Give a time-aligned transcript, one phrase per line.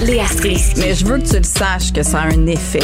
[0.00, 0.80] Léa Strisky.
[0.80, 2.78] Mais je veux que tu le saches que ça a un effet.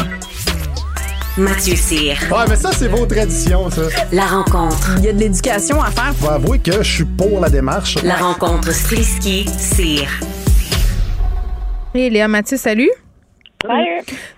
[1.38, 2.16] Mathieu Cyr.
[2.30, 3.82] Ouais, mais ça, c'est vos traditions, ça.
[4.10, 4.96] La rencontre.
[4.98, 6.12] Il y a de l'éducation à faire.
[6.16, 8.02] Faut avouer que je suis pour la démarche.
[8.02, 10.08] La rencontre Strisky-Cyr.
[11.94, 12.90] Et Léa Mathieu, salut.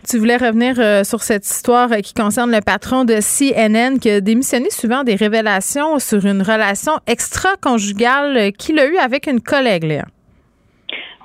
[0.08, 4.10] Tu voulais revenir euh, sur cette histoire euh, qui concerne le patron de CNN qui
[4.10, 9.40] a démissionné suivant des révélations sur une relation extra-conjugale euh, qu'il a eue avec une
[9.40, 10.04] collègue, Léa.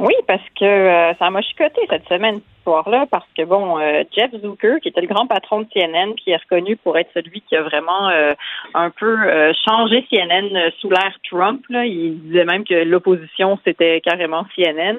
[0.01, 4.03] Oui, parce que euh, ça m'a chicoté cette semaine, cette histoire-là, parce que, bon, euh,
[4.17, 7.41] Jeff Zucker, qui était le grand patron de CNN, qui est reconnu pour être celui
[7.41, 8.33] qui a vraiment euh,
[8.73, 14.01] un peu euh, changé CNN sous l'ère Trump, là, il disait même que l'opposition, c'était
[14.01, 14.97] carrément CNN.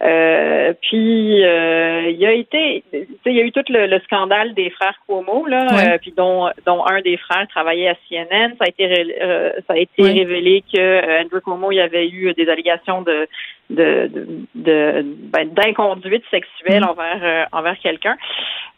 [0.00, 3.98] Euh, puis, euh, il a été, tu sais, il y a eu tout le, le
[4.00, 8.54] scandale des frères Cuomo, là, euh, puis dont, dont un des frères travaillait à CNN.
[8.58, 10.12] Ça a été, euh, ça a été Ouais.
[10.12, 13.26] révélé que euh, Andrew Cuomo, il y avait eu des allégations de
[13.70, 16.88] de de, de- ben, d'inconduite sexuelle Mm.
[16.90, 18.16] envers euh, envers quelqu'un.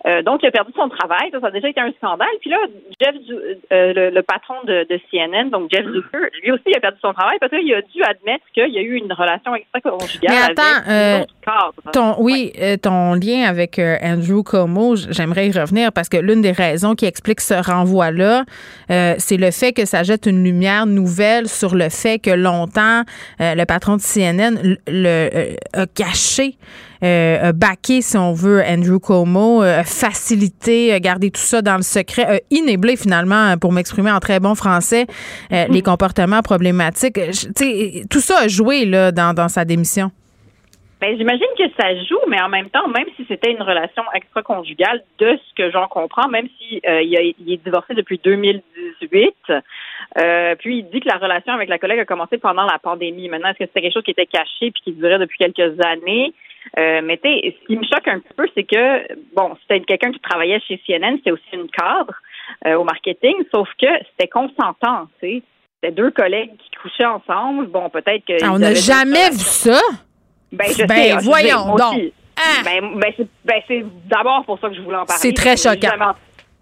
[0.07, 1.29] Euh, donc, il a perdu son travail.
[1.31, 2.27] Ça, ça a déjà été un scandale.
[2.41, 2.57] Puis là,
[3.01, 3.15] Jeff,
[3.71, 6.99] euh, le, le patron de, de CNN, donc Jeff Zucker, lui aussi, il a perdu
[7.03, 10.43] son travail parce qu'il a dû admettre qu'il y a eu une relation extra-conjugale Mais
[10.53, 11.93] attends, avec euh, cadre.
[11.93, 16.17] Ton, oui, euh, ton lien avec euh, Andrew Cuomo, j- j'aimerais y revenir parce que
[16.17, 18.45] l'une des raisons qui explique ce renvoi-là,
[18.91, 23.03] euh, c'est le fait que ça jette une lumière nouvelle sur le fait que longtemps,
[23.41, 26.57] euh, le patron de CNN le, euh, a caché,
[27.03, 31.63] euh, a baqué, si on veut, Andrew Cuomo, euh, a facilité, a gardé tout ça
[31.63, 35.07] dans le secret, a inéblé finalement, pour m'exprimer en très bon français,
[35.53, 37.19] euh, les comportements problématiques.
[37.19, 40.11] Je- tout ça a joué là, dans, dans sa démission.
[41.01, 45.03] Ben, j'imagine que ça joue, mais en même temps, même si c'était une relation extra-conjugale,
[45.19, 49.35] de ce que j'en comprends, même si euh, il, a- il est divorcé depuis 2018,
[50.19, 53.29] euh, puis il dit que la relation avec la collègue a commencé pendant la pandémie.
[53.29, 56.33] Maintenant, est-ce que c'était quelque chose qui était caché puis qui durait depuis quelques années?
[56.79, 59.81] Euh, mais tu sais, ce qui me choque un petit peu, c'est que, bon, c'était
[59.81, 62.15] quelqu'un qui travaillait chez CNN, c'était aussi une cadre
[62.67, 65.43] euh, au marketing, sauf que c'était consentant, tu sais.
[65.83, 67.69] C'était deux collègues qui couchaient ensemble.
[67.69, 68.35] Bon, peut-être que.
[68.45, 69.81] Ah, on n'a jamais vu ça.
[70.53, 72.13] Ben, je Ben, sais, je voyons sais, donc.
[72.37, 72.63] Ah.
[72.65, 75.21] Ben, ben, c'est, ben, c'est d'abord pour ça que je voulais en parler.
[75.21, 76.15] C'est très choquant.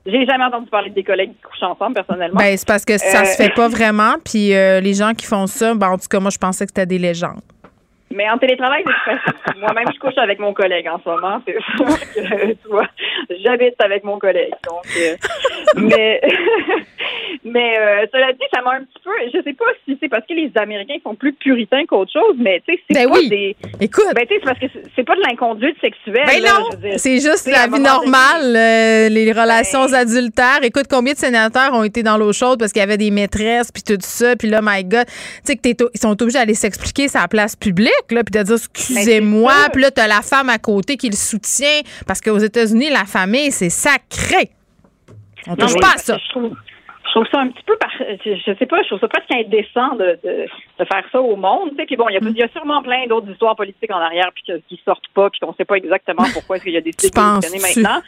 [0.06, 2.38] J'ai jamais entendu parler des collègues qui couchent ensemble, personnellement.
[2.38, 4.14] Ben, c'est parce que ça Euh, se fait pas vraiment.
[4.24, 6.70] Puis euh, les gens qui font ça, ben, en tout cas, moi, je pensais que
[6.70, 7.42] c'était des légendes.
[8.14, 9.58] Mais en télétravail, c'est.
[9.60, 11.40] Moi-même, je couche avec mon collègue en ce moment.
[11.46, 12.86] C'est sûr que, tu vois,
[13.44, 14.52] j'habite avec mon collègue.
[14.66, 15.14] Donc, euh,
[15.76, 16.20] mais,
[17.44, 19.10] mais euh, cela dit, ça m'a un petit peu.
[19.32, 22.62] Je sais pas si c'est parce que les Américains sont plus puritains qu'autre chose, mais
[22.66, 23.28] tu sais, c'est Ben pas oui.
[23.28, 23.56] des.
[23.80, 24.66] Écoute, Ben, tu sais, c'est parce que
[24.96, 26.26] c'est- pas de l'inconduite sexuelle.
[26.26, 30.60] ben là, non, c'est juste la vie normale, euh, les relations Ben- adultères.
[30.62, 33.70] Écoute, combien de sénateurs ont été dans l'eau chaude parce qu'il y avait des maîtresses
[33.72, 35.12] puis tout ça, puis là, my God, tu
[35.44, 38.42] sais que t'es au- ils sont obligés d'aller s'expliquer sa place publique, là, puis de
[38.44, 39.70] dire excusez-moi, Ben, ça.
[39.70, 43.50] puis là, t'as la femme à côté qui le soutient parce qu'aux États-Unis, la famille,
[43.52, 44.50] c'est sacré.
[45.46, 46.16] On touche pas à ça.
[46.18, 46.50] Je trouve,
[47.06, 49.32] je trouve ça un petit peu, par, je, je sais pas, je trouve ça presque
[49.34, 50.46] indécent de, de,
[50.78, 51.70] de faire ça au monde.
[51.70, 51.86] Tu sais.
[51.86, 54.30] Puis bon, il y, a, il y a sûrement plein d'autres histoires politiques en arrière
[54.34, 57.10] puis qui sortent pas puis qu'on sait pas exactement pourquoi est-ce qu'il y a décidé
[57.14, 57.82] Tu de démissionner penses-tu?
[57.82, 58.00] maintenant.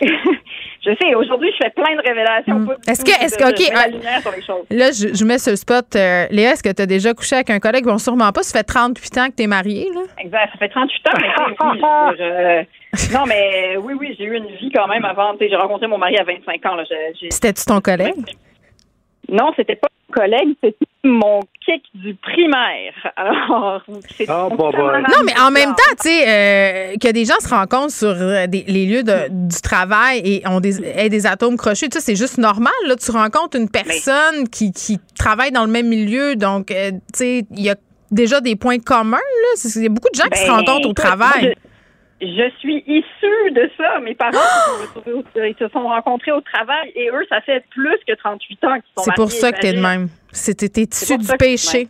[0.88, 2.66] je sais, aujourd'hui, je fais plein de révélations.
[2.66, 2.90] pas du Mm.
[2.90, 4.64] Est-ce que- est-ce que- ok, la lumière sur les choses.
[4.70, 5.86] Là, je, je mets sur le spot.
[5.96, 7.84] euh, Léa, est-ce que tu as déjà couché avec un collègue?
[7.84, 8.42] Bon, sûrement pas.
[8.42, 10.00] Ça fait 38 ans que tu es mariée, là.
[10.18, 10.50] Exact.
[10.52, 11.28] Ça fait 38 ans, mais
[11.60, 12.62] oui, je euh,
[13.12, 15.32] non, mais oui, oui, j'ai eu une vie quand même avant.
[15.34, 16.74] Tu sais, J'ai rencontré mon mari à 25 ans.
[16.74, 16.84] Là.
[16.88, 18.14] J'ai- j'ai- C'était-tu ton collègue?
[19.30, 22.94] Non, c'était pas mon collègue, c'était mon kick du primaire.
[23.16, 23.82] Alors,
[24.16, 25.00] c'est Ah, bah, bah.
[25.00, 28.46] Non, mais en même temps, tu sais, euh, que des gens se rencontrent sur euh,
[28.46, 32.00] des- les lieux de- du travail et ont des, aient des atomes crochus, tu sais,
[32.04, 32.72] c'est juste normal.
[32.86, 36.98] Là, tu rencontres une personne qui, qui travaille dans le même milieu, donc, euh, tu
[37.14, 37.76] sais, il y a
[38.10, 39.18] déjà des points communs.
[39.18, 39.70] Là.
[39.76, 41.42] Il y a beaucoup de gens qui se Ben, rencontrent au écoute, travail.
[41.42, 41.67] moi, Je,
[42.20, 44.00] je suis issue de ça.
[44.00, 47.96] Mes parents se sont- ils se sont rencontrés au travail et eux, ça fait plus
[48.06, 50.08] que 38 ans qu'ils sont C'est pour ça que t'es de même.
[50.32, 51.88] C'était issu du péché.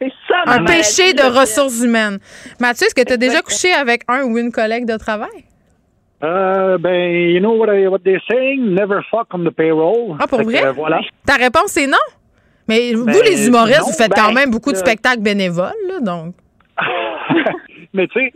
[0.00, 2.18] C'est ça, ma Un péché de ressources humaines.
[2.60, 5.44] Mathieu, est-ce que tu as déjà couché avec un ou une collègue de travail?
[6.22, 8.74] Euh, ben, you know what, I, what they're saying?
[8.74, 10.16] Never fuck on the payroll.
[10.20, 10.64] Ah, pour Fait que, vrai?
[10.66, 11.00] euh, voilà.
[11.26, 11.96] Ta réponse est non?
[12.68, 15.20] Mais vous, Ben, les humoristes, non, vous faites ben, quand même beaucoup de euh, spectacles
[15.22, 16.34] bénévoles, là, donc.
[17.94, 18.32] Mais tu sais,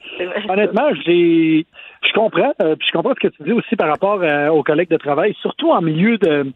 [0.48, 1.66] honnêtement, j'ai,
[2.06, 4.62] je comprends, euh, puis je comprends ce que tu dis aussi par rapport euh, aux
[4.62, 6.46] collègues de travail, surtout en milieu de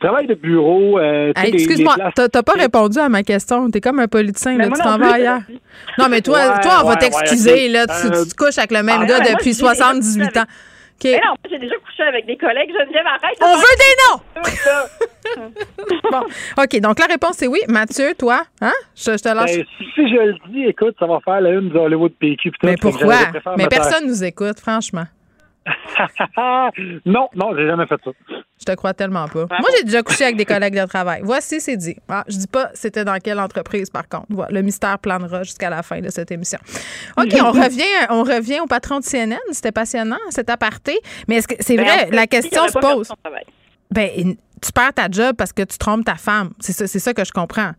[0.00, 0.98] travail de bureau.
[0.98, 3.70] euh, Hey, Excuse-moi, places- t'as t'as pas répondu à ma question.
[3.70, 5.40] T'es comme un politicien, là, tu non t'en plus, vas ailleurs.
[5.98, 7.86] Non, mais toi, Ouais, toi on va t'excuser, ouais, là.
[7.86, 10.44] Tu, tu te couches avec le même ah, gars depuis je dis- 78 ans.
[11.04, 12.70] Mais non, j'ai déjà couché avec des collègues.
[12.70, 13.38] Geneviève, arrête.
[13.40, 14.20] On veut des noms!
[16.10, 16.20] Bon.
[16.58, 17.60] OK, donc la réponse est oui.
[17.68, 18.72] Mathieu, toi, hein?
[18.94, 19.56] Je, je te lâche.
[19.56, 19.64] Ben,
[19.94, 22.52] si je le dis, écoute, ça va faire la une de Hollywood PQ.
[22.64, 23.16] Mais pourquoi?
[23.56, 25.04] Mais personne nous écoute, franchement.
[27.06, 28.10] non, non, j'ai jamais fait ça.
[28.28, 29.46] Je te crois tellement pas.
[29.48, 31.20] Moi, j'ai déjà couché avec des collègues de travail.
[31.24, 31.96] Voici, c'est dit.
[32.08, 34.26] Ah, je dis pas c'était dans quelle entreprise, par contre.
[34.30, 36.58] Voilà, le mystère planera jusqu'à la fin de cette émission.
[37.16, 39.38] OK, on revient, on revient au patron de CNN.
[39.50, 40.98] C'était passionnant, cet aparté.
[41.28, 43.12] Mais est-ce que c'est Ben, en vrai, fait, la question se pose.
[43.90, 46.50] Ben, tu perds ta job parce que tu trompes ta femme.
[46.60, 47.72] C'est ça, c'est ça que je comprends.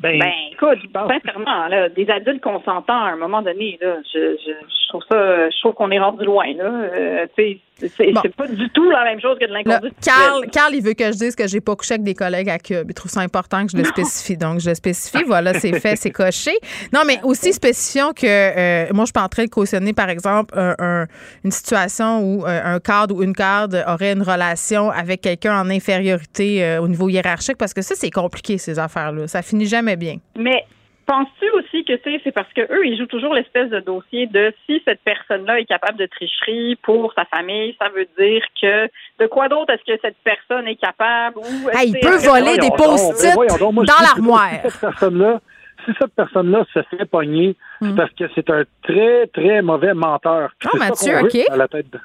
[0.00, 4.36] Ben, Ben, écoute, pense- sincèrement, là, des adultes consentants, à un moment donné, là, je,
[4.36, 6.64] je, je trouve ça, je trouve qu'on est rendu loin, là.
[6.64, 8.22] Euh, tu sais, c'est Bon.
[8.36, 9.94] pas du tout la même chose que de l'inconduite.
[10.04, 10.46] Carl.
[10.50, 12.86] Carl, il veut que je dise que j'ai pas couché avec des collègues à Cube.
[12.88, 14.36] Il trouve ça important que je le spécifie.
[14.36, 15.22] Donc, je le spécifie.
[15.24, 16.52] Voilà, c'est fait, c'est coché.
[16.92, 20.08] Non, mais aussi spécifions que euh, moi, je suis pas en train de cautionner, par
[20.10, 21.06] exemple, un- un-
[21.44, 25.70] une situation où euh, un cadre ou une cadre aurait une relation avec quelqu'un en
[25.70, 29.26] infériorité euh, au niveau hiérarchique, parce que ça, c'est compliqué, ces affaires-là.
[29.28, 30.16] Ça finit jamais bien.
[30.38, 30.64] Mais
[31.08, 34.26] penses-tu aussi que tu sais, c'est parce que eux, ils jouent toujours l'espèce de dossier
[34.26, 38.86] de si cette personne-là est capable de tricherie pour sa famille, ça veut dire que
[39.18, 42.58] de quoi d'autre est-ce que cette personne est capable ou Hey, il que- peut voler
[42.58, 44.50] des post-it dans l'armoire.
[44.62, 45.40] Si cette personne-là,
[45.86, 47.90] si cette personne-là se fait pogner, Hmm.
[47.90, 50.50] c'est parce que c'est un très, très mauvais menteur.
[50.66, 51.36] Oh, ça Mathieu, veut OK.
[51.50, 52.00] à la tête de-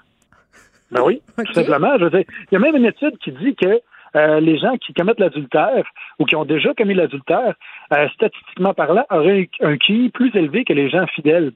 [0.91, 1.97] Ben oui, tout simplement.
[1.99, 3.79] Je veux dire, il y a même une étude qui dit que
[4.15, 5.83] euh, les gens qui commettent l'adultère
[6.19, 7.53] ou qui ont déjà commis l'adultère,
[7.93, 11.51] euh, statistiquement parlant, auraient un un QI plus élevé que les gens fidèles.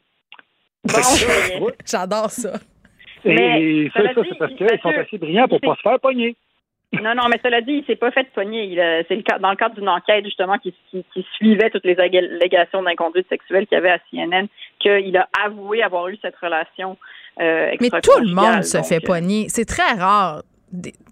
[0.83, 2.53] Bon, J'adore ça.
[3.25, 5.99] Et Mais, ça, c'est parce il- qu'ils sont assez brillants pour il pas se faire
[5.99, 6.35] pogner.
[6.93, 8.79] Non, non, mais cela dit, il s'est pas fait pogner.
[8.81, 11.83] Euh, C'est le cas, dans le cadre d'une enquête, justement, qui, qui, qui suivait toutes
[11.83, 14.47] les allégations d'inconduite sexuelle qu'il y avait à CNN,
[14.79, 16.97] qu'il a avoué avoir eu cette relation
[17.41, 19.49] euh, Mais tout le monde se fait pogner.
[19.49, 20.43] C'est très rare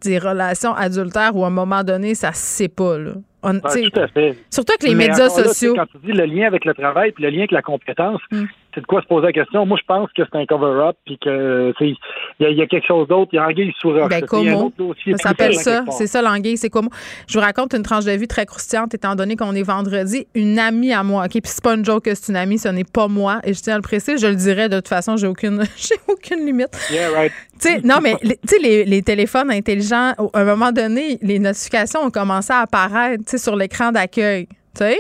[0.02, 2.98] des, relations adultères où à un moment donné, ça sait pas.
[2.98, 3.14] Là.
[3.45, 4.38] On- sais, tout à fait.
[4.50, 5.74] surtout avec les Mais médias encore là, sociaux.
[5.75, 8.44] quand tu dis le lien avec le travail puis le lien avec la compétence, Mm.
[8.74, 9.65] c'est de quoi se poser la question.
[9.65, 11.95] Moi, je pense que c'est un cover-up puis que il
[12.39, 13.30] y, a- il y a quelque chose d'autre.
[13.33, 14.09] Il y a anguille sous roche.
[14.09, 14.21] Ben,
[14.77, 15.83] dossier Ça s'appelle ça.
[15.92, 16.57] C'est ça, l'anguille.
[16.57, 16.81] C'est quoi?
[17.27, 20.27] Je vous raconte une tranche de vie très croustillante, étant donné qu'on est vendredi.
[20.36, 21.31] Une amie à moi, OK?
[21.31, 23.39] Puis c'est pas une joke que c'est une amie, ce n'est pas moi.
[23.44, 25.95] Et je tiens à le préciser, je le dirais de toute façon, j'ai aucune, j'ai
[26.07, 26.69] aucune limite.
[26.92, 27.31] Yeah, right.
[27.86, 32.51] Non, mais les- les, les téléphones intelligents, à un moment donné, les notifications ont commencé
[32.51, 34.48] à apparaître sur l'écran d'accueil.
[34.48, 35.00] Tu sais?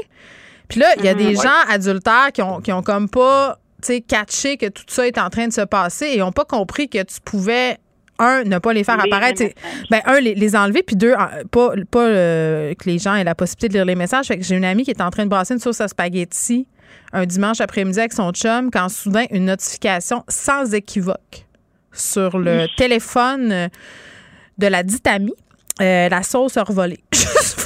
[0.67, 3.87] Puis là, il y a des gens adultères qui ont, qui ont comme pas tu
[3.87, 6.89] sais, catché que tout ça est en train de se passer et n'ont pas compris
[6.89, 7.77] que tu pouvais,
[8.17, 9.43] un, ne pas les faire apparaître.
[9.91, 11.13] Ben, un, les, les enlever, puis deux,
[11.51, 14.27] pas, pas euh, que les gens aient la possibilité de lire les messages.
[14.27, 16.67] Fait que j'ai une amie qui est en train de brasser une sauce à spaghetti
[17.13, 21.45] un dimanche après-midi avec son chum quand soudain une notification sans équivoque
[21.93, 23.69] sur le téléphone
[24.57, 25.33] de la dite amie,
[25.81, 26.99] euh, la sauce a revolé.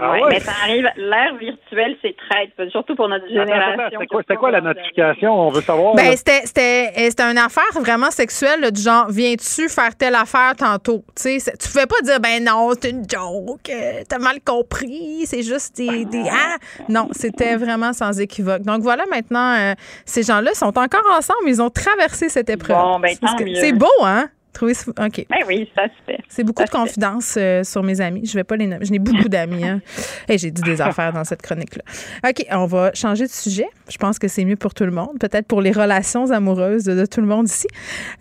[0.00, 0.28] Ah ouais, ouais?
[0.30, 0.88] mais ça arrive.
[0.96, 4.00] L'ère virtuelle, c'est traite, surtout pour notre génération.
[4.18, 5.32] C'était quoi, la notification?
[5.32, 5.94] On veut savoir.
[5.94, 10.54] Ben, c'était, c'était, c'était une affaire vraiment sexuelle, là, du genre, viens-tu faire telle affaire
[10.56, 11.04] tantôt?
[11.16, 15.24] Tu sais, tu pouvais pas dire, ben non, c'est une joke, euh, t'as mal compris,
[15.26, 16.04] c'est juste des.
[16.04, 16.56] des ah!
[16.88, 18.62] Non, c'était vraiment sans équivoque.
[18.62, 19.74] Donc voilà, maintenant, euh,
[20.04, 22.76] ces gens-là sont encore ensemble, ils ont traversé cette épreuve.
[22.76, 23.10] Bon, ben,
[23.54, 24.28] c'est beau, hein?
[24.52, 25.26] Trouvez ça- OK.
[25.30, 26.18] Ben oui, ça se fait.
[26.28, 28.26] C'est beaucoup de Ça confidences euh, sur mes amis.
[28.26, 28.84] Je vais pas les nommer.
[28.84, 29.64] Je n'ai beaucoup d'amis.
[29.64, 29.80] Hein.
[30.28, 31.82] Et j'ai dit des affaires dans cette chronique-là.
[32.28, 33.66] OK, on va changer de sujet.
[33.88, 35.18] Je pense que c'est mieux pour tout le monde.
[35.20, 37.68] Peut-être pour les relations amoureuses de, de tout le monde ici.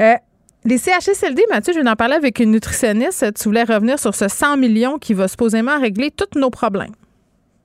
[0.02, 0.14] Euh,
[0.66, 3.34] les CHSLD, Mathieu, je viens d'en parler avec une nutritionniste.
[3.36, 6.92] Tu voulais revenir sur ce 100 millions qui va supposément régler tous nos problèmes.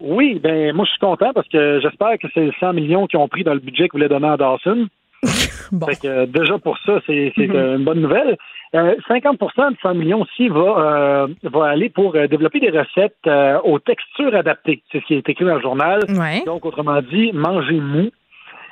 [0.00, 3.19] Oui, ben moi je suis content parce que j'espère que c'est les 100 millions qu'ils
[3.21, 4.87] ont pris dans le budget qu'ils voulaient donner à Dawson.
[5.73, 5.87] Bon.
[5.87, 7.55] Fait que, euh, déjà pour ça, c'est Mhm.
[7.79, 8.37] une bonne nouvelle.
[8.75, 13.17] Euh, 50% de 100 millions aussi va, euh, va aller pour euh, développer des recettes
[13.26, 14.83] euh, aux textures adaptées.
[14.91, 16.00] C'est ce qui est écrit dans le journal.
[16.11, 16.43] Ouais.
[16.45, 18.11] Donc, autrement dit, manger mou.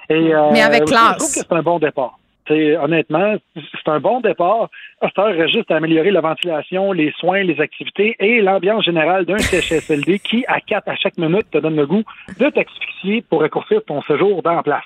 [0.09, 1.12] Et, euh, Mais avec classe.
[1.12, 2.16] Je trouve que c'est un bon départ.
[2.83, 4.69] Honnêtement, c'est un bon départ.
[5.00, 10.19] Reste juste à améliorer la ventilation, les soins, les activités et l'ambiance générale d'un CHSLD
[10.19, 12.02] qui, à quatre à chaque minute, te donne le goût
[12.40, 14.83] de t'asphyxier pour raccourcir ton séjour dans la place.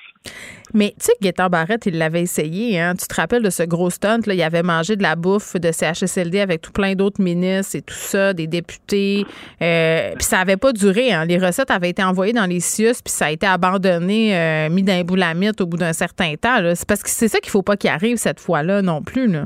[0.73, 2.79] Mais tu sais que Gaétan Barrette, il l'avait essayé.
[2.79, 2.95] Hein?
[2.99, 4.19] Tu te rappelles de ce gros stunt?
[4.25, 4.33] Là?
[4.33, 7.93] Il avait mangé de la bouffe de CHSLD avec tout plein d'autres ministres et tout
[7.93, 9.25] ça, des députés.
[9.61, 11.13] Euh, puis ça avait pas duré.
[11.13, 11.25] Hein?
[11.25, 14.83] Les recettes avaient été envoyées dans les CIUS, puis ça a été abandonné, euh, mis
[14.83, 16.57] dans boulamite au bout d'un certain temps.
[16.75, 19.31] C'est parce que c'est ça qu'il faut pas qu'il arrive cette fois-là non plus.
[19.31, 19.45] Là.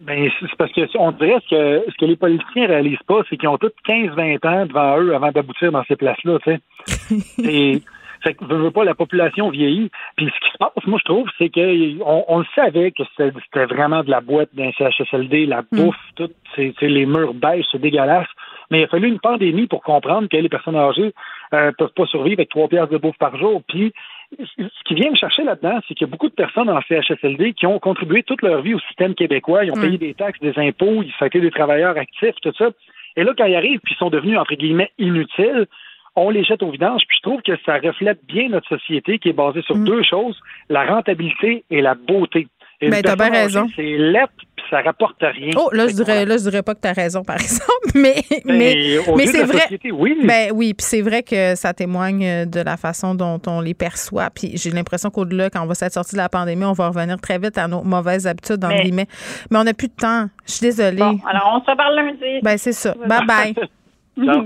[0.00, 3.22] Ben, c'est c'est parce que on dirait ce que ce que les politiciens réalisent pas,
[3.28, 7.82] c'est qu'ils ont tous 15-20 ans devant eux avant d'aboutir dans ces places-là, tu sais.
[8.24, 9.90] Fait que, veux, veux pas, la population vieillit.
[10.16, 13.66] Puis ce qui se passe, moi, je trouve, c'est qu'on on le savait que c'était
[13.66, 18.28] vraiment de la boîte d'un CHSLD, la bouffe, tout, c'est les murs beige, c'est dégueulasse.
[18.70, 21.12] Mais il a fallu une pandémie pour comprendre que les personnes âgées
[21.52, 23.62] euh, peuvent pas survivre avec trois pièces de bouffe par jour.
[23.68, 23.92] Puis
[24.38, 27.52] ce qui vient me chercher là-dedans, c'est qu'il y a beaucoup de personnes en CHSLD
[27.52, 29.64] qui ont contribué toute leur vie au système québécois.
[29.64, 32.70] Ils ont payé des taxes, des impôts, ils ont été des travailleurs actifs, tout ça.
[33.16, 35.66] Et là, quand ils arrivent, puis ils sont devenus, entre guillemets, inutiles,
[36.16, 37.02] on les jette au vidange.
[37.08, 40.38] Puis je trouve que ça reflète bien notre société qui est basée sur deux choses,
[40.68, 42.46] la rentabilité et la beauté.
[42.80, 43.66] Et Ben, t'as bien raison.
[43.76, 45.52] C'est lettre, puis ça rapporte rien.
[45.56, 48.16] Oh, là, je dirais, là, je dirais pas que tu as raison, par exemple, mais,
[48.44, 48.74] Ben, mais,
[49.16, 49.60] mais c'est la vrai.
[49.60, 50.18] société, oui.
[50.24, 54.28] Ben oui, puis c'est vrai que ça témoigne de la façon dont on les perçoit.
[54.30, 57.16] Puis j'ai l'impression qu'au-delà, quand on va s'être sorti de la pandémie, on va revenir
[57.20, 59.06] très vite à nos mauvaises habitudes, dans Mais- guillemets.
[59.50, 60.26] Mais on n'a plus de temps.
[60.46, 60.98] Je suis désolée.
[60.98, 62.40] Bon, alors on se reparle lundi.
[62.42, 62.92] Ben c'est ça.
[63.06, 63.54] Bye bye.
[63.54, 64.44] Ciao.